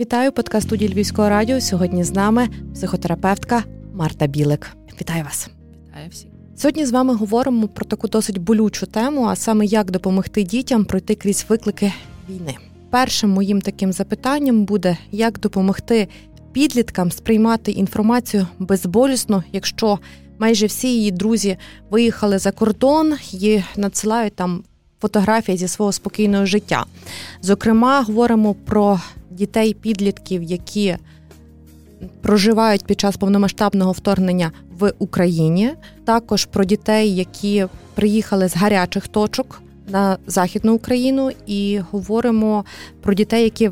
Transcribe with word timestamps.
Вітаю 0.00 0.32
подкаст 0.32 0.66
студії 0.66 0.94
Львівського 0.94 1.28
радіо. 1.28 1.60
Сьогодні 1.60 2.04
з 2.04 2.14
нами 2.14 2.48
психотерапевтка 2.74 3.64
Марта 3.94 4.26
Білик. 4.26 4.76
Вітаю 5.00 5.24
вас! 5.24 5.50
Вітаю 5.88 6.10
всіх! 6.10 6.30
Сьогодні 6.56 6.86
з 6.86 6.92
вами 6.92 7.14
говоримо 7.14 7.68
про 7.68 7.84
таку 7.84 8.08
досить 8.08 8.38
болючу 8.38 8.86
тему, 8.86 9.24
а 9.24 9.36
саме 9.36 9.64
як 9.64 9.90
допомогти 9.90 10.42
дітям 10.42 10.84
пройти 10.84 11.14
крізь 11.14 11.46
виклики 11.48 11.92
війни. 12.30 12.54
Першим 12.90 13.30
моїм 13.30 13.60
таким 13.60 13.92
запитанням 13.92 14.64
буде, 14.64 14.96
як 15.10 15.40
допомогти 15.40 16.08
підліткам 16.52 17.10
сприймати 17.10 17.72
інформацію 17.72 18.46
безболісно, 18.58 19.44
якщо 19.52 19.98
майже 20.38 20.66
всі 20.66 20.88
її 20.88 21.10
друзі 21.10 21.56
виїхали 21.90 22.38
за 22.38 22.52
кордон 22.52 23.14
і 23.32 23.62
надсилають 23.76 24.36
там 24.36 24.64
фотографії 25.00 25.58
зі 25.58 25.68
свого 25.68 25.92
спокійного 25.92 26.46
життя. 26.46 26.84
Зокрема, 27.42 28.02
говоримо 28.02 28.54
про 28.54 29.00
дітей-підлітків, 29.30 30.42
які 30.42 30.96
проживають 32.22 32.84
під 32.84 33.00
час 33.00 33.16
повномасштабного 33.16 33.92
вторгнення 33.92 34.52
в 34.78 34.92
Україні, 34.98 35.70
також 36.04 36.44
про 36.44 36.64
дітей, 36.64 37.16
які 37.16 37.66
приїхали 37.94 38.48
з 38.48 38.56
гарячих 38.56 39.08
точок 39.08 39.62
на 39.88 40.18
західну 40.26 40.74
Україну, 40.74 41.30
і 41.46 41.80
говоримо 41.90 42.64
про 43.02 43.14
дітей, 43.14 43.44
які 43.44 43.70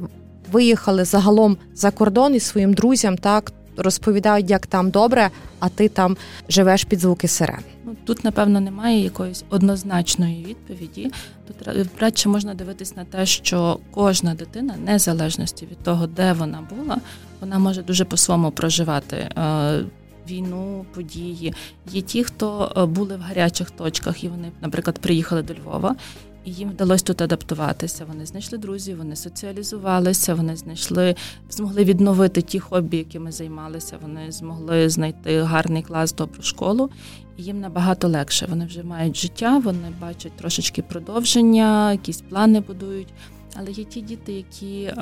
виїхали 0.52 1.04
загалом 1.04 1.56
за 1.74 1.91
кордон 1.91 2.34
із 2.34 2.42
своїм 2.42 2.74
друзям, 2.74 3.18
так 3.18 3.52
розповідають, 3.77 4.50
як 4.50 4.66
там 4.66 4.91
добре, 4.91 5.30
а 5.58 5.68
ти 5.68 5.88
там 5.88 6.16
живеш 6.48 6.84
під 6.84 7.00
звуки 7.00 7.28
сирен. 7.28 7.73
Тут, 8.04 8.24
напевно, 8.24 8.60
немає 8.60 9.04
якоїсь 9.04 9.44
однозначної 9.50 10.44
відповіді. 10.44 11.10
Тут 11.46 11.56
радше 11.98 12.28
можна 12.28 12.54
дивитись 12.54 12.96
на 12.96 13.04
те, 13.04 13.26
що 13.26 13.78
кожна 13.90 14.34
дитина, 14.34 14.76
незалежності 14.84 15.66
від 15.66 15.78
того, 15.78 16.06
де 16.06 16.32
вона 16.32 16.68
була, 16.76 16.96
вона 17.40 17.58
може 17.58 17.82
дуже 17.82 18.04
по-своєму 18.04 18.50
проживати. 18.50 19.16
Е, 19.16 19.84
війну, 20.28 20.86
події 20.94 21.54
є 21.91 22.02
ті, 22.02 22.24
хто 22.24 22.72
е, 22.77 22.86
були 22.86 23.16
в 23.16 23.20
гарячих 23.20 23.70
точках, 23.70 24.24
і 24.24 24.28
вони, 24.28 24.52
наприклад, 24.60 24.98
приїхали 24.98 25.42
до 25.42 25.54
Львова, 25.54 25.97
і 26.45 26.53
їм 26.53 26.70
вдалося 26.70 27.05
тут 27.05 27.23
адаптуватися. 27.23 28.05
Вони 28.05 28.27
знайшли 28.27 28.59
друзів, 28.59 28.98
вони 28.98 29.17
соціалізувалися, 29.17 30.34
вони 30.34 30.56
знайшли, 30.56 31.14
змогли 31.50 31.84
відновити 31.84 32.42
ті 32.42 32.61
хобі, 32.61 32.97
якими 32.97 33.33
займалися. 33.33 33.98
Вони 34.03 34.33
змогли 34.33 34.89
знайти 34.89 35.42
гарний 35.42 35.83
клас, 35.83 36.15
добру 36.15 36.42
школу, 36.42 36.91
і 37.37 37.42
їм 37.42 37.61
набагато 37.61 38.09
легше. 38.09 38.47
Вони 38.50 38.67
вже 38.67 38.83
мають 38.83 39.17
життя, 39.17 39.59
вони 39.59 39.92
бачать 40.00 40.37
трошечки 40.37 40.83
продовження, 40.83 41.92
якісь 41.92 42.20
плани 42.20 42.61
будують. 42.61 43.09
Але 43.56 43.70
є 43.70 43.84
ті 43.84 44.00
діти, 44.00 44.33
які 44.33 44.92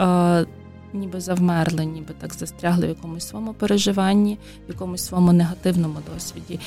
ніби 0.95 1.21
завмерли, 1.21 1.85
ніби 1.85 2.15
так 2.19 2.35
застрягли 2.35 2.87
в 2.87 2.89
якомусь 2.89 3.29
своєму 3.29 3.55
переживанні, 3.55 4.39
в 4.69 4.73
якомусь 4.73 5.05
своєму 5.05 5.33
негативному 5.33 5.99
досвіді. 6.15 6.61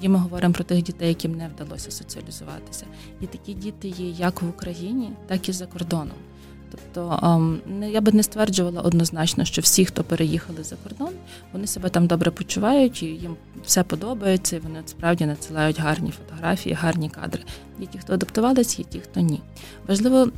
Тоді 0.00 0.08
ми 0.08 0.18
говоримо 0.18 0.54
про 0.54 0.64
тих 0.64 0.82
дітей, 0.82 1.08
яким 1.08 1.34
не 1.34 1.48
вдалося 1.48 1.90
соціалізуватися. 1.90 2.86
І 3.20 3.26
такі 3.26 3.54
діти 3.54 3.88
є 3.88 4.08
як 4.10 4.42
в 4.42 4.48
Україні, 4.48 5.10
так 5.26 5.48
і 5.48 5.52
за 5.52 5.66
кордоном. 5.66 6.16
Тобто 6.70 7.18
ем, 7.22 7.60
я 7.82 8.00
би 8.00 8.12
не 8.12 8.22
стверджувала 8.22 8.80
однозначно, 8.80 9.44
що 9.44 9.62
всі, 9.62 9.84
хто 9.84 10.04
переїхали 10.04 10.62
за 10.64 10.76
кордон, 10.76 11.14
вони 11.52 11.66
себе 11.66 11.88
там 11.88 12.06
добре 12.06 12.30
почувають, 12.30 13.02
і 13.02 13.06
їм 13.06 13.36
все 13.64 13.82
подобається, 13.82 14.56
і 14.56 14.58
вони 14.58 14.82
справді 14.86 15.26
надсилають 15.26 15.80
гарні 15.80 16.10
фотографії, 16.10 16.74
гарні 16.74 17.10
кадри. 17.10 17.42
Є 17.80 17.86
ті, 17.86 17.98
хто 17.98 18.12
адаптувалися, 18.12 18.76
є 18.78 18.84
ті, 18.84 19.00
хто 19.00 19.20
ні. 19.20 19.40
Важливо 19.88 20.28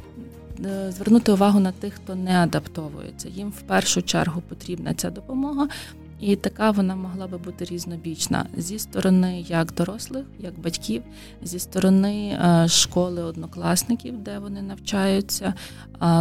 е, 0.64 0.92
звернути 0.92 1.32
увагу 1.32 1.60
на 1.60 1.72
тих, 1.72 1.94
хто 1.94 2.14
не 2.14 2.36
адаптовується. 2.36 3.28
Їм 3.28 3.48
в 3.48 3.60
першу 3.60 4.02
чергу 4.02 4.42
потрібна 4.48 4.94
ця 4.94 5.10
допомога, 5.10 5.68
і 6.22 6.36
така 6.36 6.70
вона 6.70 6.96
могла 6.96 7.26
би 7.26 7.38
бути 7.38 7.64
різнобічна 7.64 8.46
зі 8.56 8.78
сторони 8.78 9.44
як 9.48 9.74
дорослих, 9.74 10.24
як 10.38 10.58
батьків, 10.58 11.02
зі 11.42 11.58
сторони 11.58 12.38
е, 12.44 12.68
школи 12.68 13.22
однокласників, 13.22 14.18
де 14.18 14.38
вони 14.38 14.62
навчаються, 14.62 15.54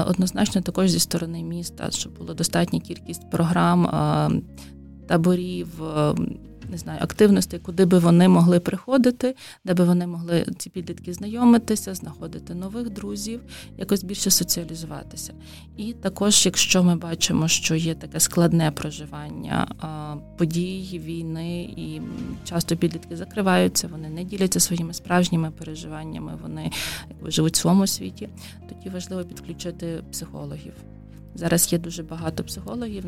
однозначно 0.07 0.61
також 0.61 0.89
зі 0.89 0.99
сторони 0.99 1.43
міста, 1.43 1.91
щоб 1.91 2.17
було 2.17 2.33
достатня 2.33 2.79
кількість 2.79 3.29
програм, 3.31 3.85
е, 3.85 4.41
таборів. 5.07 5.81
Не 6.71 6.77
знаю, 6.77 6.99
активностей, 7.01 7.59
куди 7.59 7.85
би 7.85 7.99
вони 7.99 8.27
могли 8.27 8.59
приходити, 8.59 9.35
де 9.65 9.73
би 9.73 9.83
вони 9.83 10.07
могли 10.07 10.45
ці 10.57 10.69
підлітки 10.69 11.13
знайомитися, 11.13 11.95
знаходити 11.95 12.55
нових 12.55 12.89
друзів, 12.89 13.41
якось 13.77 14.03
більше 14.03 14.31
соціалізуватися. 14.31 15.33
І 15.77 15.93
також, 15.93 16.45
якщо 16.45 16.83
ми 16.83 16.95
бачимо, 16.95 17.47
що 17.47 17.75
є 17.75 17.95
таке 17.95 18.19
складне 18.19 18.71
проживання 18.71 19.67
подій, 20.37 21.01
війни, 21.05 21.61
і 21.63 22.01
часто 22.43 22.77
підлітки 22.77 23.15
закриваються, 23.15 23.87
вони 23.87 24.09
не 24.09 24.23
діляться 24.23 24.59
своїми 24.59 24.93
справжніми 24.93 25.51
переживаннями, 25.51 26.39
вони 26.41 26.71
якби 27.09 27.31
живуть 27.31 27.53
в 27.53 27.57
своєму 27.57 27.87
світі, 27.87 28.29
тоді 28.69 28.89
важливо 28.89 29.23
підключити 29.23 30.03
психологів. 30.11 30.73
Зараз 31.35 31.73
є 31.73 31.79
дуже 31.79 32.03
багато 32.03 32.43
психологів. 32.43 33.03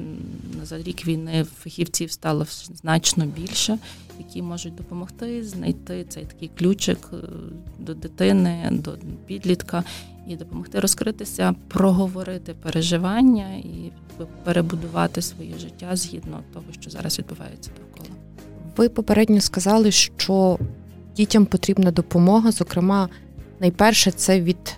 За 0.63 0.77
рік 0.77 1.07
війни 1.07 1.43
фахівців 1.43 2.11
стало 2.11 2.45
значно 2.49 3.25
більше, 3.25 3.77
які 4.19 4.41
можуть 4.41 4.75
допомогти 4.75 5.43
знайти 5.43 6.05
цей 6.09 6.25
такий 6.25 6.51
ключик 6.57 7.09
е, 7.13 7.17
до 7.79 7.93
дитини, 7.93 8.69
до 8.71 8.91
підлітка 9.25 9.83
і 10.27 10.35
допомогти 10.35 10.79
розкритися, 10.79 11.55
проговорити 11.67 12.53
переживання 12.53 13.55
і 13.55 13.91
перебудувати 14.43 15.21
своє 15.21 15.57
життя 15.59 15.95
згідно 15.95 16.39
того, 16.53 16.65
що 16.79 16.89
зараз 16.89 17.19
відбувається 17.19 17.71
довкола. 17.77 18.15
Ви 18.77 18.89
попередньо 18.89 19.41
сказали, 19.41 19.91
що 19.91 20.59
дітям 21.15 21.45
потрібна 21.45 21.91
допомога. 21.91 22.51
Зокрема, 22.51 23.09
найперше 23.59 24.11
це 24.11 24.41
від 24.41 24.77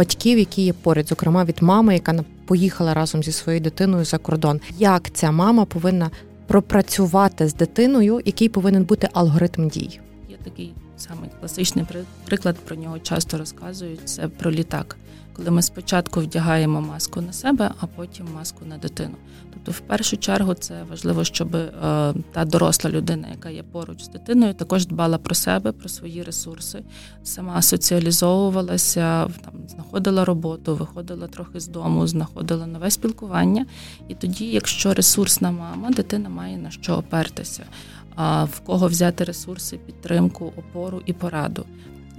батьків, 0.00 0.38
які 0.38 0.62
є 0.62 0.72
поряд, 0.72 1.08
зокрема 1.08 1.44
від 1.44 1.62
мами, 1.62 1.94
яка 1.94 2.24
поїхала 2.44 2.94
разом 2.94 3.22
зі 3.22 3.32
своєю 3.32 3.60
дитиною 3.60 4.04
за 4.04 4.18
кордон. 4.18 4.60
Як 4.78 5.10
ця 5.12 5.30
мама 5.30 5.64
повинна 5.64 6.10
пропрацювати 6.46 7.48
з 7.48 7.54
дитиною, 7.54 8.20
який 8.24 8.48
повинен 8.48 8.84
бути 8.84 9.08
алгоритм 9.12 9.68
дій? 9.68 10.00
Є 10.30 10.36
такий 10.44 10.74
самий 10.96 11.30
класичний 11.40 11.84
приклад, 12.24 12.56
про 12.56 12.76
нього 12.76 12.98
часто 12.98 13.38
розказують. 13.38 14.00
Це 14.04 14.28
про 14.28 14.50
літак 14.50 14.96
коли 15.32 15.50
ми 15.50 15.62
спочатку 15.62 16.20
вдягаємо 16.20 16.80
маску 16.80 17.20
на 17.20 17.32
себе, 17.32 17.70
а 17.80 17.86
потім 17.86 18.26
маску 18.34 18.64
на 18.64 18.78
дитину. 18.78 19.14
Тобто, 19.52 19.72
в 19.72 19.80
першу 19.80 20.16
чергу, 20.16 20.54
це 20.54 20.82
важливо, 20.90 21.24
щоб 21.24 21.56
е, 21.56 21.68
та 22.32 22.44
доросла 22.44 22.90
людина, 22.90 23.28
яка 23.30 23.50
є 23.50 23.62
поруч 23.62 24.02
з 24.02 24.08
дитиною, 24.08 24.54
також 24.54 24.86
дбала 24.86 25.18
про 25.18 25.34
себе, 25.34 25.72
про 25.72 25.88
свої 25.88 26.22
ресурси, 26.22 26.82
сама 27.22 27.62
соціалізовувалася, 27.62 29.24
там 29.44 29.54
знаходила 29.68 30.24
роботу, 30.24 30.76
виходила 30.76 31.26
трохи 31.26 31.60
з 31.60 31.68
дому, 31.68 32.06
знаходила 32.06 32.66
нове 32.66 32.90
спілкування. 32.90 33.66
І 34.08 34.14
тоді, 34.14 34.44
якщо 34.44 34.94
ресурсна 34.94 35.50
мама, 35.50 35.90
дитина 35.90 36.28
має 36.28 36.56
на 36.56 36.70
що 36.70 36.94
опертися. 36.94 37.64
В 38.44 38.60
кого 38.66 38.86
взяти 38.86 39.24
ресурси, 39.24 39.76
підтримку, 39.86 40.52
опору 40.56 41.02
і 41.06 41.12
пораду. 41.12 41.64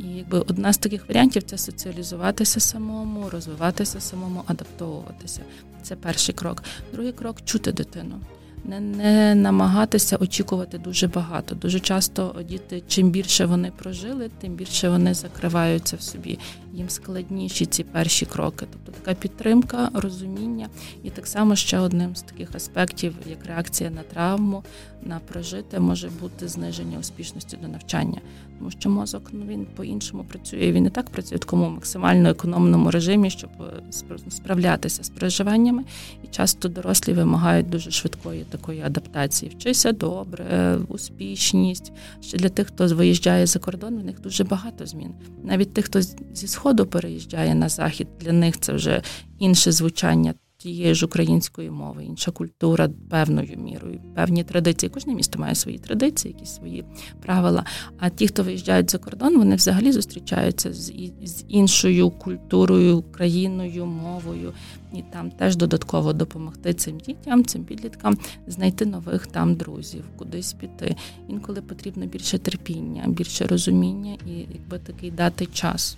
І 0.04 0.18
якби 0.18 0.40
одна 0.40 0.74
з 0.74 0.78
таких 0.78 1.10
варіантів 1.10 1.44
це 1.44 1.58
соціалізуватися 1.58 2.60
самому, 2.60 3.30
розвиватися 3.30 4.00
самому, 4.00 4.44
адаптовуватися. 4.46 5.42
Це 5.84 5.96
перший 5.96 6.36
крок. 6.36 6.64
Другий 6.94 7.12
крок 7.12 7.38
чути 7.46 7.72
дитину. 7.72 8.20
Не 8.66 8.80
не 8.80 9.36
намагатися 9.36 10.18
очікувати 10.18 10.78
дуже 10.78 11.08
багато. 11.08 11.56
Дуже 11.56 11.80
часто 11.80 12.36
діти, 12.50 12.84
чим 12.88 13.10
більше 13.10 13.46
вони 13.46 13.72
прожили, 13.78 14.30
тим 14.42 14.54
більше 14.54 14.90
вони 14.90 15.14
закриваються 15.14 15.96
в 15.96 16.02
собі. 16.02 16.40
Їм 16.74 16.90
складніші 16.90 17.66
ці 17.66 17.84
перші 17.84 18.26
кроки. 18.26 18.66
Тобто 18.72 19.02
така 19.02 19.20
підтримка, 19.20 19.90
розуміння, 19.94 20.70
і 21.04 21.10
так 21.10 21.28
само 21.28 21.56
ще 21.56 21.80
одним 21.80 22.16
з 22.16 22.22
таких 22.22 22.56
аспектів, 22.56 23.16
як 23.30 23.46
реакція 23.46 23.90
на 23.90 24.04
травму, 24.04 24.64
на 25.04 25.20
прожите, 25.20 25.80
може 25.80 26.10
бути 26.22 26.48
зниження 26.48 27.00
успішності 27.00 27.58
до 27.62 27.68
навчання 27.68 28.22
тому 28.62 28.72
що 28.72 28.90
мозок 28.90 29.30
ну 29.32 29.46
він 29.48 29.68
по-іншому 29.76 30.24
працює. 30.24 30.72
Він 30.72 30.86
і 30.86 30.90
так 30.90 31.10
працює 31.10 31.36
в 31.36 31.40
такому 31.40 31.70
максимально 31.70 32.30
економному 32.30 32.92
режимі, 32.92 33.30
щоб 33.30 33.50
е, 33.60 33.92
справлятися 34.30 35.04
з 35.04 35.10
переживаннями. 35.10 35.84
І 36.24 36.28
часто 36.28 36.70
дорослі 36.70 37.14
вимагають 37.14 37.70
дуже 37.70 37.92
швидкої 37.92 38.44
такої 38.44 38.82
адаптації. 38.82 39.52
Вчися 39.52 39.92
добре, 39.92 40.78
успішність. 40.88 41.92
Ще 42.22 42.38
для 42.38 42.50
тих, 42.50 42.68
хто 42.68 42.88
виїжджає 42.88 43.46
за 43.46 43.60
кордон, 43.60 44.00
в 44.00 44.06
них 44.06 44.22
дуже 44.22 44.44
багато 44.44 44.86
змін. 44.86 45.12
Навіть 45.44 45.74
тих, 45.74 45.86
хто 45.86 46.02
зі 46.34 46.48
сходу 46.62 46.86
переїжджає 46.86 47.56
на 47.56 47.70
захід, 47.70 48.08
для 48.20 48.32
них 48.32 48.60
це 48.60 48.74
вже 48.74 49.02
інше 49.40 49.72
звучання 49.72 50.34
тієї 50.58 50.96
ж 50.96 51.06
української 51.06 51.70
мови, 51.70 52.06
інша 52.06 52.32
культура 52.32 52.90
певною 53.10 53.58
мірою, 53.58 54.02
певні 54.16 54.44
традиції. 54.44 54.90
Кожне 54.90 55.16
місто 55.16 55.40
має 55.40 55.56
свої 55.56 55.78
традиції, 55.78 56.34
якісь 56.34 56.56
свої 56.56 56.86
правила. 57.22 57.66
А 58.00 58.10
ті, 58.10 58.28
хто 58.28 58.44
виїжджають 58.44 58.92
за 58.92 58.98
кордон, 58.98 59.38
вони 59.38 59.56
взагалі 59.56 59.92
зустрічаються 59.92 60.74
з 60.74 60.94
з 61.24 61.46
іншою 61.48 62.10
культурою, 62.10 63.02
країною, 63.02 63.86
мовою, 63.86 64.54
і 64.94 65.02
там 65.14 65.32
теж 65.32 65.56
додатково 65.56 66.14
допомогти 66.14 66.74
цим 66.74 67.00
дітям, 67.00 67.46
цим 67.46 67.64
підліткам 67.64 68.18
знайти 68.48 68.86
нових 68.86 69.28
там 69.28 69.56
друзів, 69.56 70.04
кудись 70.18 70.54
піти. 70.54 70.96
Інколи 71.30 71.62
потрібно 71.62 72.06
більше 72.06 72.38
терпіння, 72.38 73.04
більше 73.08 73.48
розуміння 73.48 74.18
і 74.28 74.32
якби 74.32 74.80
такий 74.80 75.12
дати 75.12 75.46
час. 75.46 75.98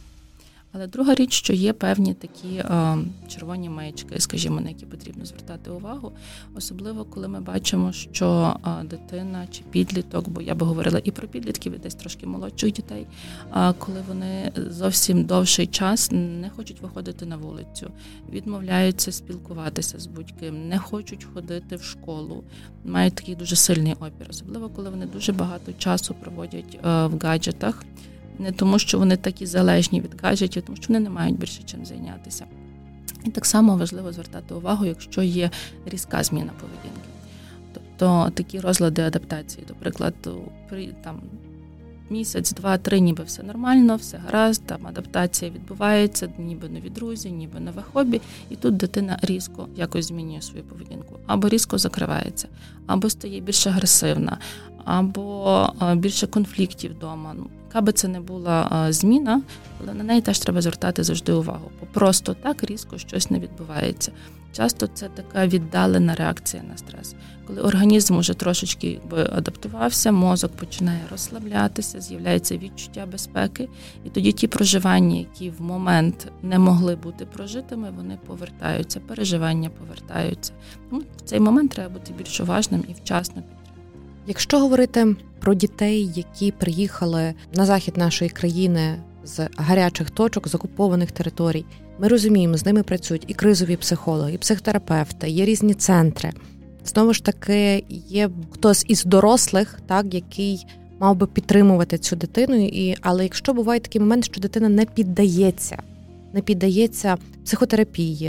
Але 0.75 0.87
друга 0.87 1.15
річ, 1.15 1.33
що 1.33 1.53
є 1.53 1.73
певні 1.73 2.13
такі 2.13 2.55
е, 2.55 2.97
червоні 3.27 3.69
маячки, 3.69 4.19
скажімо, 4.19 4.61
на 4.61 4.69
які 4.69 4.85
потрібно 4.85 5.25
звертати 5.25 5.71
увагу, 5.71 6.11
особливо 6.55 7.05
коли 7.05 7.27
ми 7.27 7.41
бачимо, 7.41 7.91
що 7.91 8.55
е, 8.65 8.83
дитина 8.83 9.47
чи 9.51 9.63
підліток, 9.71 10.29
бо 10.29 10.41
я 10.41 10.55
би 10.55 10.65
говорила 10.65 11.01
і 11.03 11.11
про 11.11 11.27
підлітків, 11.27 11.75
і 11.75 11.77
десь 11.77 11.95
трошки 11.95 12.27
молодших 12.27 12.71
дітей, 12.71 13.07
е, 13.55 13.73
коли 13.73 14.03
вони 14.07 14.51
зовсім 14.55 15.23
довший 15.23 15.67
час 15.67 16.11
не 16.11 16.51
хочуть 16.55 16.81
виходити 16.81 17.25
на 17.25 17.37
вулицю, 17.37 17.91
відмовляються 18.31 19.11
спілкуватися 19.11 19.99
з 19.99 20.07
будь-ким, 20.07 20.67
не 20.67 20.79
хочуть 20.79 21.27
ходити 21.33 21.75
в 21.75 21.83
школу, 21.83 22.43
мають 22.85 23.15
такий 23.15 23.35
дуже 23.35 23.55
сильний 23.55 23.93
опір, 23.93 24.27
особливо 24.29 24.69
коли 24.69 24.89
вони 24.89 25.05
дуже 25.05 25.31
багато 25.31 25.73
часу 25.73 26.15
проводять 26.21 26.79
е, 26.85 27.07
в 27.07 27.19
гаджетах 27.19 27.83
не 28.39 28.51
тому, 28.51 28.79
що 28.79 28.99
вони 28.99 29.17
такі 29.17 29.45
залежні 29.45 30.01
від 30.01 30.21
гаджетів, 30.21 30.63
тому 30.63 30.75
що 30.75 30.85
вони 30.87 30.99
не 30.99 31.09
мають 31.09 31.37
більше 31.37 31.63
чим 31.63 31.85
зайнятися. 31.85 32.45
І 33.23 33.29
так 33.29 33.45
само 33.45 33.77
важливо 33.77 34.11
звертати 34.11 34.53
увагу, 34.53 34.85
якщо 34.85 35.21
є 35.21 35.49
різка 35.85 36.23
зміна 36.23 36.51
поведінки. 36.61 37.09
Тобто 37.73 38.31
такі 38.33 38.59
розлади 38.59 39.01
адаптації, 39.01 39.65
до 39.67 39.73
прикладу, 39.73 40.41
при 40.69 40.87
там 41.03 41.21
місяць, 42.09 42.51
два, 42.51 42.77
три, 42.77 42.99
ніби 42.99 43.23
все 43.23 43.43
нормально, 43.43 43.95
все 43.95 44.17
гаразд, 44.17 44.63
там 44.65 44.87
адаптація 44.87 45.51
відбувається, 45.51 46.29
ніби 46.37 46.69
нові 46.69 46.89
друзі, 46.89 47.31
ніби 47.31 47.59
нове 47.59 47.83
хобі, 47.93 48.21
і 48.49 48.55
тут 48.55 48.77
дитина 48.77 49.19
різко 49.21 49.67
якось 49.75 50.05
змінює 50.05 50.41
свою 50.41 50.63
поведінку, 50.63 51.15
або 51.27 51.49
різко 51.49 51.77
закривається, 51.77 52.47
або 52.87 53.09
стає 53.09 53.39
більш 53.39 53.67
агресивна, 53.67 54.37
або 54.85 55.69
більше 55.95 56.27
конфліктів 56.27 56.91
вдома. 56.91 57.33
Ну, 57.37 57.47
яка 57.73 57.81
би 57.81 57.91
це 57.91 58.07
не 58.07 58.19
була 58.19 58.87
зміна, 58.89 59.41
але 59.81 59.93
на 59.93 60.03
неї 60.03 60.21
теж 60.21 60.39
треба 60.39 60.61
звертати 60.61 61.03
завжди 61.03 61.33
увагу. 61.33 61.71
Бо 61.79 61.85
просто 61.93 62.33
так 62.33 62.63
різко 62.63 62.97
щось 62.97 63.31
не 63.31 63.39
відбувається. 63.39 64.11
Часто 64.51 64.87
це 64.87 65.07
така 65.07 65.47
віддалена 65.47 66.15
реакція 66.15 66.63
на 66.63 66.77
стрес, 66.77 67.15
коли 67.47 67.61
організм 67.61 68.17
уже 68.17 68.33
трошечки 68.33 68.99
адаптувався, 69.11 70.11
мозок 70.11 70.51
починає 70.51 70.99
розслаблятися, 71.11 72.01
з'являється 72.01 72.57
відчуття 72.57 73.05
безпеки, 73.11 73.69
і 74.05 74.09
тоді 74.09 74.31
ті 74.31 74.47
проживання, 74.47 75.17
які 75.17 75.49
в 75.49 75.61
момент 75.61 76.31
не 76.41 76.59
могли 76.59 76.95
бути 76.95 77.25
прожитими, 77.25 77.91
вони 77.97 78.17
повертаються, 78.27 78.99
переживання 78.99 79.69
повертаються. 79.69 80.53
Тому 80.89 81.01
в 81.17 81.21
цей 81.21 81.39
момент 81.39 81.71
треба 81.71 81.93
бути 81.93 82.13
більш 82.17 82.39
уважним 82.39 82.83
і 82.89 82.93
вчасно 82.93 83.35
підтримувати. 83.35 83.62
Якщо 84.27 84.59
говорити 84.59 85.15
про 85.39 85.53
дітей, 85.53 86.11
які 86.15 86.51
приїхали 86.51 87.33
на 87.53 87.65
захід 87.65 87.97
нашої 87.97 88.29
країни 88.29 88.95
з 89.23 89.47
гарячих 89.57 90.09
точок, 90.09 90.47
з 90.47 90.55
окупованих 90.55 91.11
територій, 91.11 91.65
ми 91.99 92.07
розуміємо, 92.07 92.57
з 92.57 92.65
ними 92.65 92.83
працюють 92.83 93.25
і 93.27 93.33
кризові 93.33 93.75
психологи, 93.75 94.33
і 94.33 94.37
психотерапевти, 94.37 95.29
є 95.29 95.45
різні 95.45 95.73
центри. 95.73 96.31
Знову 96.85 97.13
ж 97.13 97.23
таки, 97.23 97.83
є 97.89 98.29
хтось 98.51 98.85
із 98.87 99.03
дорослих, 99.03 99.79
так 99.87 100.13
який 100.13 100.65
мав 100.99 101.15
би 101.15 101.27
підтримувати 101.27 101.97
цю 101.97 102.15
дитину. 102.15 102.55
І 102.55 102.95
але 103.01 103.23
якщо 103.23 103.53
буває 103.53 103.79
такий 103.79 104.01
момент, 104.01 104.25
що 104.25 104.41
дитина 104.41 104.69
не 104.69 104.85
піддається, 104.85 105.77
не 106.33 106.41
піддається 106.41 107.17
психотерапії, 107.45 108.27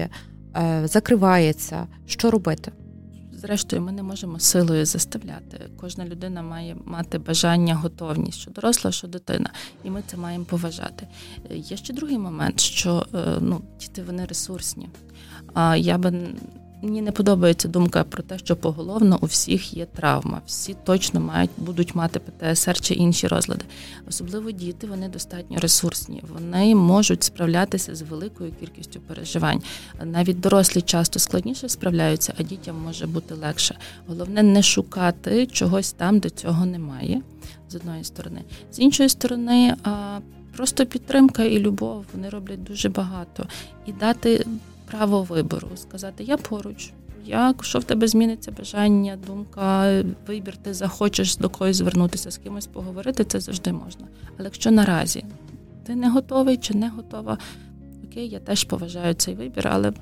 е, 0.57 0.83
закривається, 0.85 1.87
що 2.07 2.31
робити? 2.31 2.73
Зрештою, 3.45 3.83
ми 3.83 3.93
не 3.93 4.03
можемо 4.03 4.39
силою 4.39 4.87
заставляти. 4.87 5.61
Кожна 5.81 6.05
людина 6.05 6.43
має 6.43 6.77
мати 6.85 7.19
бажання, 7.19 7.75
готовність, 7.75 8.39
що 8.39 8.51
доросла, 8.51 8.93
що 8.93 9.09
дитина, 9.09 9.51
і 9.85 9.91
ми 9.91 10.03
це 10.07 10.17
маємо 10.17 10.45
поважати. 10.45 11.09
Є 11.51 11.77
ще 11.77 11.93
другий 11.93 12.19
момент, 12.19 12.61
що 12.61 13.07
е, 13.15 13.19
ну, 13.41 13.61
діти 13.81 14.03
вони 14.03 14.25
ресурсні. 14.25 14.89
А 15.55 15.77
я 15.77 15.99
би 15.99 16.29
Мені 16.85 17.03
не 17.03 17.13
подобається 17.13 17.69
думка 17.69 18.05
про 18.05 18.23
те, 18.23 18.39
що 18.39 18.57
поголовно 18.57 19.19
у 19.21 19.27
всіх 19.27 19.75
є 19.75 19.87
травма. 19.87 20.41
Всі 20.47 20.77
точно 20.85 21.21
мають 21.21 21.51
будуть 21.57 21.95
мати 21.95 22.21
ПТСР 22.21 22.81
чи 22.81 22.95
інші 22.95 23.27
розлади. 23.27 23.65
Особливо 24.09 24.51
діти, 24.51 24.87
вони 24.87 25.09
достатньо 25.09 25.59
ресурсні. 25.59 26.23
Вони 26.33 26.75
можуть 26.75 27.23
справлятися 27.23 27.95
з 27.95 28.03
великою 28.03 28.53
кількістю 28.61 29.01
переживань. 29.01 29.63
Навіть 30.05 30.41
дорослі 30.41 30.83
часто 30.83 31.19
складніше 31.19 31.69
справляються, 31.69 32.35
а 32.39 32.43
дітям 32.43 32.83
може 32.85 33.07
бути 33.07 33.35
легше. 33.35 33.79
Головне 34.07 34.43
не 34.43 34.63
шукати 34.63 35.47
чогось 35.47 35.93
там, 35.93 36.19
де 36.19 36.31
цього 36.31 36.67
немає. 36.67 37.23
З 37.69 37.75
одної 37.75 38.05
сторони, 38.05 38.41
з 38.73 38.79
іншої 38.79 39.09
сторони, 39.09 39.75
просто 40.57 40.87
підтримка 40.87 41.45
і 41.45 41.59
любов 41.59 42.05
вони 42.15 42.29
роблять 42.29 42.65
дуже 42.65 42.89
багато 42.89 43.47
і 43.87 43.93
дати 43.93 44.47
право 44.91 45.23
вибору, 45.23 45.69
сказати 45.77 46.25
Я 46.25 46.37
поруч. 46.37 46.93
Якщо 47.27 47.79
в 47.79 47.85
тебе 47.85 48.09
зміниться 48.09 48.53
бажання, 48.53 49.19
думка, 49.27 50.03
вибір, 50.27 50.57
ти 50.57 50.75
захочеш 50.75 51.37
до 51.37 51.49
когось 51.49 51.77
звернутися, 51.77 52.31
з 52.31 52.39
кимось 52.39 52.67
поговорити, 52.67 53.25
це 53.25 53.41
завжди 53.41 53.73
можна. 53.73 54.07
Але 54.37 54.45
якщо 54.45 54.71
наразі 54.71 55.25
ти 55.87 55.95
не 55.95 56.11
готовий 56.11 56.57
чи 56.57 56.75
не 56.75 56.89
готова, 56.89 57.39
окей, 58.05 58.29
я 58.29 58.39
теж 58.39 58.65
поважаю 58.65 59.15
цей 59.15 59.35
вибір, 59.35 59.69
але 59.69 59.93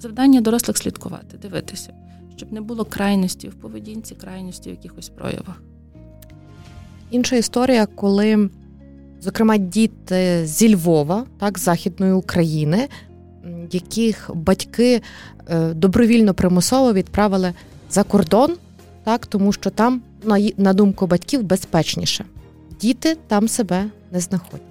завдання 0.00 0.40
дорослих 0.40 0.76
слідкувати, 0.76 1.38
дивитися, 1.42 1.94
щоб 2.36 2.52
не 2.52 2.60
було 2.60 2.84
крайності 2.84 3.48
в 3.48 3.54
поведінці, 3.54 4.14
крайності 4.14 4.70
в 4.70 4.72
якихось 4.72 5.08
проявах. 5.08 5.62
Інша 7.10 7.36
історія, 7.36 7.86
коли, 7.86 8.50
зокрема, 9.20 9.56
діти 9.56 10.46
зі 10.46 10.74
Львова, 10.74 11.26
так, 11.38 11.58
Західної 11.58 12.12
України, 12.12 12.88
яких 13.70 14.30
батьки 14.34 15.02
е, 15.48 15.74
добровільно 15.74 16.34
примусово 16.34 16.92
відправили 16.92 17.52
за 17.90 18.02
кордон, 18.02 18.56
так, 19.04 19.26
тому 19.26 19.52
що 19.52 19.70
там, 19.70 20.02
на 20.56 20.72
думку 20.72 21.06
батьків, 21.06 21.42
безпечніше. 21.42 22.24
Діти 22.80 23.16
там 23.28 23.48
себе 23.48 23.84
не 24.12 24.20
знаходять. 24.20 24.66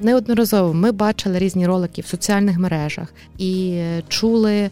Неодноразово 0.00 0.74
ми 0.74 0.92
бачили 0.92 1.38
різні 1.38 1.66
ролики 1.66 2.02
в 2.02 2.06
соціальних 2.06 2.58
мережах 2.58 3.14
і 3.38 3.70
е, 3.70 4.02
чули 4.08 4.70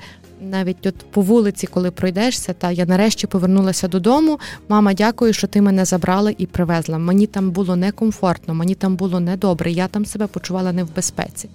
навіть 0.50 0.86
от 0.86 0.94
по 1.10 1.20
вулиці, 1.20 1.66
коли 1.66 1.90
пройдешся, 1.90 2.52
та 2.52 2.70
я 2.70 2.86
нарешті 2.86 3.26
повернулася 3.26 3.88
додому. 3.88 4.38
Мама, 4.68 4.94
дякую, 4.94 5.32
що 5.32 5.46
ти 5.46 5.62
мене 5.62 5.84
забрала 5.84 6.32
і 6.38 6.46
привезла. 6.46 6.98
Мені 6.98 7.26
там 7.26 7.50
було 7.50 7.76
некомфортно, 7.76 8.54
мені 8.54 8.74
там 8.74 8.96
було 8.96 9.20
недобре. 9.20 9.70
Я 9.70 9.88
там 9.88 10.06
себе 10.06 10.26
почувала 10.26 10.72
не 10.72 10.84
в 10.84 10.94
безпеці. 10.96 11.48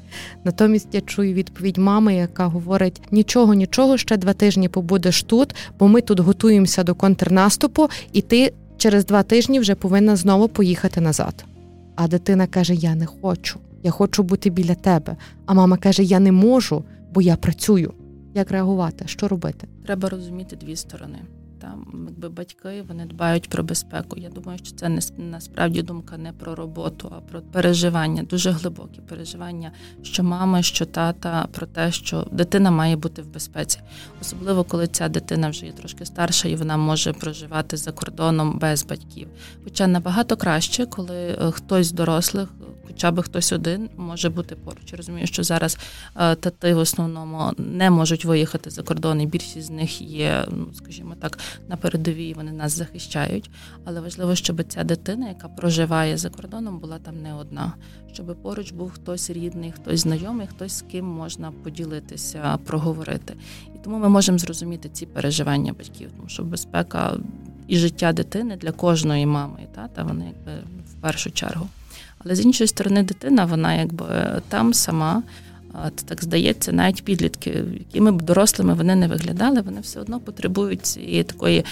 Натомість 0.44 0.88
я 0.92 1.02
чую 1.02 1.34
відповідь 1.34 1.78
мами, 1.78 2.16
яка 2.16 2.46
говорить: 2.46 3.02
нічого, 3.12 3.54
нічого, 3.54 3.98
ще 3.98 4.18
два 4.18 4.34
тижні 4.34 4.70
побудеш 4.70 5.24
тут, 5.24 5.56
бо 5.80 5.88
ми 5.88 6.02
тут 6.02 6.20
готуємося 6.20 6.84
до 6.84 6.96
контрнаступу, 6.96 7.90
і 8.14 8.22
ти 8.22 8.54
через 8.78 9.06
два 9.06 9.24
тижні 9.24 9.60
вже 9.60 9.76
повинна 9.76 10.16
знову 10.16 10.48
поїхати 10.48 11.02
назад. 11.02 11.46
А 11.96 12.08
дитина 12.08 12.48
каже: 12.48 12.76
Я 12.76 12.96
не 12.96 13.06
хочу, 13.06 13.60
я 13.84 13.92
хочу 13.92 14.24
бути 14.24 14.50
біля 14.50 14.76
тебе. 14.76 15.16
А 15.46 15.54
мама 15.54 15.78
каже: 15.78 16.04
Я 16.04 16.20
не 16.20 16.32
можу, 16.32 16.84
бо 17.14 17.22
я 17.22 17.36
працюю 17.36 17.94
як 18.38 18.52
реагувати, 18.52 19.08
що 19.08 19.28
робити? 19.28 19.68
Треба 19.86 20.10
розуміти 20.10 20.56
дві 20.56 20.76
сторони. 20.76 21.20
Там, 21.62 22.06
якби 22.08 22.30
батьки 22.30 22.84
вони 22.88 23.06
дбають 23.06 23.50
про 23.50 23.64
безпеку. 23.64 24.20
Я 24.20 24.30
думаю, 24.30 24.60
що 24.64 24.76
це 24.76 24.90
не 24.90 25.02
насправді 25.18 25.82
думка 25.82 26.18
не 26.18 26.32
про 26.32 26.56
роботу, 26.56 27.14
а 27.18 27.22
про 27.22 27.42
переживання, 27.42 28.24
дуже 28.24 28.52
глибокі 28.52 29.02
переживання, 29.02 29.72
що 30.04 30.24
мама, 30.24 30.62
що 30.62 30.86
тата, 30.86 31.48
про 31.52 31.68
те, 31.68 31.92
що 31.92 32.28
дитина 32.32 32.72
має 32.72 32.96
бути 32.96 33.22
в 33.22 33.28
безпеці, 33.28 33.80
особливо 34.22 34.64
коли 34.64 34.88
ця 34.88 35.10
дитина 35.10 35.50
вже 35.50 35.66
є 35.66 35.72
трошки 35.72 36.06
старша 36.06 36.50
і 36.50 36.56
вона 36.56 36.78
може 36.78 37.14
проживати 37.14 37.78
за 37.78 37.92
кордоном 37.92 38.60
без 38.60 38.86
батьків. 38.86 39.28
Хоча 39.64 39.88
набагато 39.88 40.38
краще, 40.38 40.86
коли 40.86 41.18
е, 41.18 41.52
хтось 41.52 41.88
з 41.88 41.92
дорослих 41.92 42.50
хоча 42.88 43.12
б 43.12 43.22
хтось 43.22 43.52
один 43.52 43.90
може 43.98 44.30
бути 44.30 44.56
поруч. 44.56 44.94
Розумію, 44.94 45.28
що 45.28 45.44
зараз 45.44 45.78
е, 46.16 46.36
тати 46.36 46.74
в 46.74 46.78
основному 46.78 47.52
не 47.58 47.90
можуть 47.90 48.26
виїхати 48.26 48.70
за 48.70 48.84
кордон, 48.84 49.22
і 49.22 49.26
більшість 49.26 49.68
з 49.68 49.70
них 49.70 50.02
є, 50.02 50.46
ну 50.52 50.68
скажімо 50.74 51.16
так, 51.20 51.40
на 51.70 51.78
передовій. 51.78 52.34
Вони 52.34 52.52
нас 52.52 52.78
захищають. 52.78 53.50
Але 53.86 54.02
важливо, 54.02 54.36
щоб 54.36 54.64
ця 54.68 54.84
дитина, 54.84 55.28
яка 55.28 55.48
проживає 55.48 56.18
за 56.18 56.30
кордоном, 56.30 56.80
була 56.80 57.00
там 57.00 57.22
не 57.22 57.34
одна, 57.34 57.74
щоб 58.14 58.36
поруч 58.42 58.72
був 58.72 58.92
хтось 58.92 59.30
рідний, 59.30 59.72
хтось 59.72 60.00
знайомий, 60.00 60.48
хтось 60.48 60.78
з 60.78 60.82
ким 60.82 61.06
можна 61.06 61.52
поділитися, 61.64 62.58
проговорити. 62.66 63.34
І 63.76 63.78
тому 63.84 63.98
ми 63.98 64.10
можемо 64.10 64.38
зрозуміти 64.38 64.90
ці 64.90 65.06
переживання 65.06 65.74
батьків, 65.74 66.10
тому 66.18 66.30
що 66.30 66.44
безпека 66.44 67.18
і 67.68 67.78
життя 67.78 68.14
дитини 68.14 68.56
для 68.56 68.72
кожної 68.72 69.26
мами 69.26 69.60
і 69.64 69.76
тата, 69.76 70.04
вони 70.04 70.26
якби 70.26 70.52
в 70.92 71.02
першу 71.02 71.32
чергу. 71.32 71.68
Але 72.28 72.36
з 72.36 72.46
іншої 72.46 72.68
сторони, 72.68 73.04
дитина, 73.04 73.46
вона 73.46 73.74
якби 73.74 74.06
там 74.50 74.74
сама. 74.74 75.24
Так 76.06 76.24
здається, 76.24 76.72
навіть 76.72 77.04
підлітки, 77.04 77.64
якими 77.74 78.12
б 78.12 78.22
дорослими 78.22 78.74
вони 78.74 78.96
не 78.96 79.08
виглядали, 79.08 79.62
вони 79.62 79.82
все 79.82 80.00
одно 80.00 80.20
потребують 80.20 80.86
цієї 80.86 81.24
такої 81.24 81.66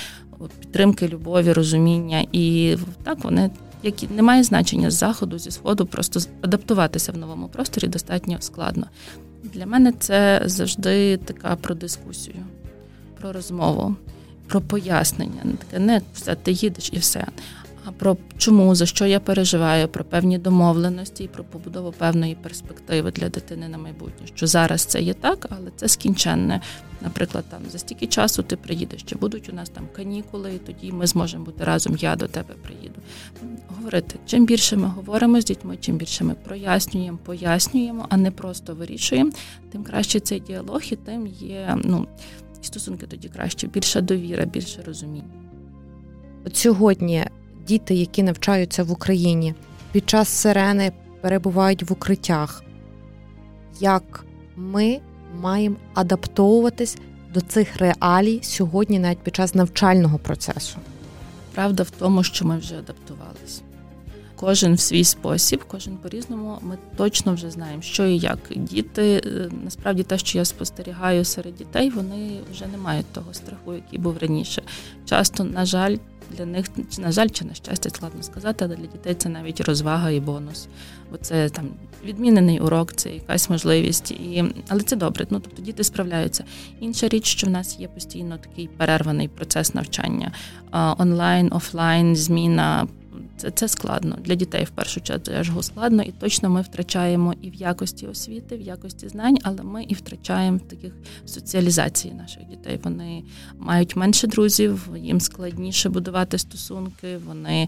підтримки, 0.59 1.07
любові, 1.07 1.53
розуміння. 1.53 2.25
І 2.31 2.75
так 3.03 3.24
вони 3.24 3.50
як 3.83 3.95
немає 4.12 4.43
значення 4.43 4.91
з 4.91 4.93
заходу, 4.93 5.39
зі 5.39 5.51
сходу, 5.51 5.85
просто 5.85 6.19
адаптуватися 6.41 7.12
в 7.12 7.17
новому 7.17 7.47
просторі 7.47 7.88
достатньо 7.88 8.38
складно. 8.39 8.88
Для 9.43 9.65
мене 9.65 9.93
це 10.00 10.41
завжди 10.45 11.17
така 11.17 11.55
про 11.55 11.75
дискусію, 11.75 12.43
про 13.21 13.31
розмову, 13.31 13.95
про 14.47 14.62
пояснення. 14.62 15.41
Не 15.43 15.53
таке 15.53 15.79
не 15.79 16.01
все, 16.13 16.35
ти 16.35 16.51
їдеш 16.51 16.89
і 16.93 16.97
все 16.97 17.27
про 17.92 18.18
чому, 18.38 18.75
за 18.75 18.86
що 18.86 19.06
я 19.06 19.20
переживаю, 19.20 19.88
про 19.88 20.04
певні 20.04 20.38
домовленості 20.38 21.24
і 21.24 21.27
про 21.27 21.44
побудову 21.44 21.92
певної 21.92 22.36
перспективи 22.36 23.12
для 23.12 23.30
дитини 23.30 23.68
на 23.68 23.77
майбутнє. 23.77 24.27
Що 24.36 24.48
зараз 24.48 24.86
це 24.86 25.01
є 25.01 25.13
так, 25.13 25.48
але 25.50 25.72
це 25.75 25.88
скінченне. 25.88 26.62
Наприклад, 27.01 27.46
там 27.50 27.62
за 27.72 27.77
стільки 27.77 28.08
часу 28.08 28.44
ти 28.44 28.56
приїдеш, 28.56 29.04
чи 29.04 29.15
будуть 29.15 29.50
у 29.50 29.54
нас 29.54 29.70
там 29.70 29.88
канікули, 29.96 30.51
і 30.56 30.58
тоді 30.58 30.92
ми 30.92 31.08
зможемо 31.08 31.46
бути 31.46 31.63
разом. 31.63 31.96
Я 32.00 32.15
до 32.15 32.27
тебе 32.27 32.54
приїду. 32.63 32.96
Говорити, 33.68 34.20
чим 34.25 34.46
більше 34.46 34.77
ми 34.77 34.88
говоримо 34.88 35.42
з 35.42 35.46
дітьми, 35.46 35.77
чим 35.82 35.98
більше 35.98 36.24
ми 36.24 36.34
прояснюємо, 36.34 37.18
пояснюємо, 37.25 38.06
а 38.10 38.18
не 38.18 38.32
просто 38.32 38.75
вирішуємо, 38.75 39.32
тим 39.72 39.84
краще 39.84 40.20
цей 40.20 40.39
діалог 40.39 40.82
і 40.92 40.96
тим 40.96 41.27
є 41.27 41.77
ну 41.84 42.08
і 42.62 42.65
стосунки 42.65 43.08
тоді 43.08 43.30
краще, 43.30 43.68
більша 43.68 44.01
довіра, 44.01 44.46
більше 44.46 44.82
розуміння. 44.82 45.46
От 46.46 46.56
сьогодні 46.56 47.25
діти, 47.67 47.95
які 47.95 48.24
навчаються 48.24 48.84
в 48.84 48.91
Україні, 48.91 49.53
під 49.91 50.10
час 50.10 50.29
сирени 50.29 50.91
перебувають 51.22 51.89
в 51.89 51.93
укриттях. 51.93 52.63
Як 53.79 54.25
ми 54.55 55.00
маємо 55.41 55.75
адаптовуватись 55.93 56.98
до 57.34 57.41
цих 57.41 57.77
реалій 57.77 58.39
сьогодні, 58.43 59.00
навіть 59.00 59.19
під 59.19 59.36
час 59.36 59.55
навчального 59.55 60.17
процесу? 60.17 60.77
Правда 61.53 61.84
в 61.84 61.89
тому, 61.89 62.24
що 62.24 62.45
ми 62.45 62.57
вже 62.57 62.77
адаптувалися. 62.77 63.62
Кожен 64.36 64.74
в 64.74 64.79
свій 64.79 65.03
спосіб, 65.03 65.63
кожен 65.67 65.98
по-різному. 65.98 66.57
Ми 66.62 66.77
точно 66.98 67.34
вже 67.34 67.51
знаємо, 67.51 67.81
що 67.81 68.05
і 68.05 68.17
як. 68.17 68.39
Діти 68.55 69.22
е, 69.25 69.50
насправді 69.63 70.03
те, 70.03 70.17
що 70.17 70.38
я 70.38 70.45
спостерігаю 70.45 71.25
серед 71.25 71.55
дітей, 71.55 71.89
вони 71.89 72.39
вже 72.51 72.67
не 72.67 72.77
мають 72.77 73.05
того 73.05 73.34
страху, 73.34 73.74
який 73.74 74.00
був 74.00 74.17
раніше. 74.17 74.62
Часто, 75.05 75.43
на 75.43 75.65
жаль, 75.65 75.98
для 76.32 76.46
них 76.46 76.65
на 77.00 77.12
жаль, 77.12 77.29
чи 77.29 77.46
на 77.46 77.53
щастя, 77.53 77.89
складно 77.89 78.24
сказати, 78.24 78.65
але 78.65 78.75
для 78.75 78.86
дітей 78.86 79.15
це 79.15 79.29
навіть 79.29 79.62
розвага 79.62 80.10
і 80.10 80.20
бонус. 80.20 80.67
Бо 81.12 81.17
це 81.17 81.50
там 81.50 81.70
відмінений 82.05 82.60
урок, 82.60 82.94
це 82.94 83.10
якась 83.10 83.50
можливість, 83.50 84.12
і 84.12 84.44
але 84.67 84.82
це 84.82 84.96
добре. 84.96 85.27
Ну 85.29 85.39
тобто 85.39 85.62
діти 85.62 85.84
справляються. 85.84 86.44
Інша 86.79 87.08
річ, 87.08 87.25
що 87.25 87.48
в 87.48 87.50
нас 87.50 87.79
є 87.79 87.88
постійно 87.88 88.38
такий 88.38 88.67
перерваний 88.67 89.27
процес 89.27 89.75
навчання 89.75 90.32
онлайн, 90.98 91.53
офлайн, 91.53 92.15
зміна. 92.15 92.88
Це 93.38 93.51
це 93.51 93.68
складно 93.68 94.18
для 94.22 94.36
дітей 94.36 94.63
в 94.63 94.70
першу 94.70 95.01
чергу 95.01 95.63
складно, 95.63 96.04
і 96.04 96.12
точно 96.12 96.50
ми 96.50 96.62
втрачаємо 96.62 97.34
і 97.42 97.50
в 97.50 97.56
якості 97.56 98.08
освіти, 98.08 98.58
в 98.58 98.62
якості 98.62 99.10
знань, 99.10 99.38
але 99.44 99.63
ми 99.63 99.84
і 99.84 99.94
втрачаємо 99.94 100.60
таких 100.60 100.94
соціалізації 101.25 102.13
наших 102.13 102.46
дітей. 102.46 102.80
Вони 102.84 103.24
мають 103.58 103.96
менше 103.96 104.27
друзів, 104.27 104.89
їм 104.98 105.22
складніше 105.22 105.89
будувати 105.89 106.38
стосунки. 106.38 107.18
Вони 107.18 107.68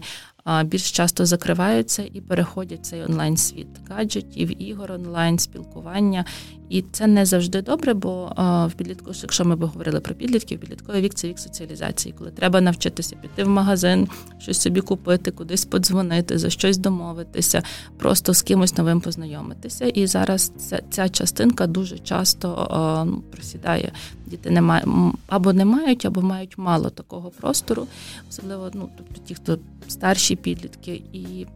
більш 0.64 0.90
часто 0.90 1.26
закриваються 1.26 2.04
і 2.12 2.20
переходять 2.20 2.86
цей 2.86 3.02
онлайн 3.02 3.36
світ 3.36 3.66
гаджетів, 3.88 4.62
ігор, 4.62 4.92
онлайн 4.92 5.38
спілкування. 5.38 6.24
І 6.68 6.84
це 6.92 7.06
не 7.06 7.26
завжди 7.26 7.62
добре, 7.62 7.94
бо 7.94 8.32
в 8.70 8.72
підлітку, 8.72 9.10
якщо 9.22 9.44
ми 9.44 9.56
б 9.56 9.64
говорили 9.64 10.00
про 10.00 10.14
підлітків, 10.14 10.60
підлітковий 10.60 11.02
вік 11.02 11.14
це 11.14 11.28
вік 11.28 11.38
соціалізації, 11.38 12.14
коли 12.18 12.30
треба 12.30 12.60
навчитися 12.60 13.16
піти 13.16 13.44
в 13.44 13.48
магазин, 13.48 14.08
щось 14.38 14.60
собі 14.60 14.80
купити, 14.80 15.30
кудись 15.30 15.64
подзвонити, 15.64 16.38
за 16.38 16.50
щось 16.50 16.78
домовитися, 16.78 17.62
просто 17.98 18.34
з 18.34 18.42
кимось 18.42 18.76
новим 18.76 19.00
познайомитися. 19.00 19.84
І 19.84 20.06
зараз 20.06 20.52
ця, 20.58 20.80
ця 20.90 21.08
частинка 21.08 21.66
дуже 21.66 21.98
часто 21.98 22.68
ну, 23.06 23.22
просідає. 23.32 23.92
Діти 24.26 24.50
не 24.50 24.62
мають 24.62 24.86
або 25.26 25.52
не 25.52 25.64
мають, 25.64 26.06
або 26.06 26.22
мають 26.22 26.58
мало 26.58 26.90
такого 26.90 27.30
простору, 27.30 27.86
особливо 28.30 28.70
ну, 28.74 28.88
тобто 28.96 29.22
ті, 29.26 29.34
хто 29.34 29.58
старші 29.88 30.36
підлітки. 30.42 31.02
І 31.12 31.46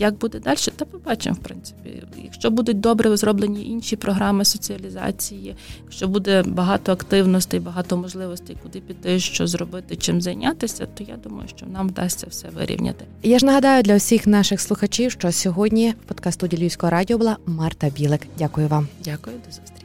як 0.00 0.18
буде 0.18 0.38
далі, 0.40 0.56
та 0.76 0.84
побачимо, 0.84 1.36
в 1.40 1.44
принципі. 1.44 2.02
Якщо 2.24 2.50
будуть 2.50 2.80
добре 2.80 3.16
зроблені 3.16 3.66
інші 3.66 3.96
програми 3.96 4.44
соціалізації, 4.44 5.56
якщо 5.84 6.08
буде 6.08 6.42
багато 6.42 6.92
активностей, 6.92 7.60
багато 7.60 7.96
можливостей, 7.96 8.56
куди 8.62 8.80
піти, 8.80 9.20
що 9.20 9.46
зробити, 9.46 9.96
чим 9.96 10.20
зайнятися, 10.20 10.86
то 10.86 11.04
я 11.04 11.16
думаю, 11.16 11.48
що 11.56 11.66
нам 11.66 11.88
вдасться 11.88 12.26
все 12.30 12.48
вирівняти. 12.48 13.04
Я 13.22 13.38
ж 13.38 13.46
нагадаю 13.46 13.82
для 13.82 13.96
всіх 13.96 14.26
наших 14.26 14.60
слухачів, 14.60 15.10
що 15.12 15.32
сьогодні 15.32 15.90
в 15.90 16.08
подкаст 16.08 16.34
студії 16.34 16.62
Львівського 16.62 16.90
радіо 16.90 17.18
була 17.18 17.36
Марта 17.46 17.90
Білик. 17.90 18.20
Дякую 18.38 18.68
вам. 18.68 18.88
Дякую, 19.04 19.36
до 19.36 19.52
зустрічі. 19.52 19.79